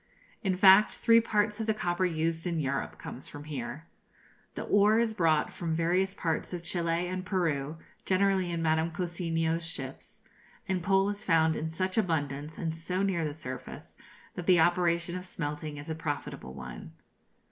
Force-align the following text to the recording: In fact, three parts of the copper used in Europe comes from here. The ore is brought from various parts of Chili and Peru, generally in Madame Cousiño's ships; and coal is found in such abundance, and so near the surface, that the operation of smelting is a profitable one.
In 0.41 0.55
fact, 0.57 0.93
three 0.93 1.21
parts 1.21 1.59
of 1.59 1.67
the 1.67 1.75
copper 1.75 2.05
used 2.05 2.47
in 2.47 2.59
Europe 2.59 2.97
comes 2.97 3.27
from 3.27 3.43
here. 3.43 3.85
The 4.55 4.63
ore 4.63 4.97
is 4.97 5.13
brought 5.13 5.53
from 5.53 5.75
various 5.75 6.15
parts 6.15 6.53
of 6.53 6.63
Chili 6.63 7.07
and 7.07 7.23
Peru, 7.23 7.77
generally 8.03 8.49
in 8.49 8.63
Madame 8.63 8.89
Cousiño's 8.89 9.63
ships; 9.63 10.23
and 10.67 10.81
coal 10.83 11.11
is 11.11 11.23
found 11.23 11.55
in 11.55 11.69
such 11.69 11.99
abundance, 11.99 12.57
and 12.57 12.75
so 12.75 13.03
near 13.03 13.23
the 13.23 13.31
surface, 13.31 13.95
that 14.33 14.47
the 14.47 14.59
operation 14.59 15.15
of 15.15 15.23
smelting 15.27 15.77
is 15.77 15.87
a 15.87 15.93
profitable 15.93 16.55
one. 16.55 16.93